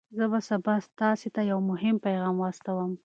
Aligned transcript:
زه 0.17 0.25
به 0.31 0.39
سبا 0.49 0.75
تاسي 0.99 1.29
ته 1.35 1.41
یو 1.51 1.59
مهم 1.69 1.95
پیغام 2.05 2.35
واستوم. 2.39 2.91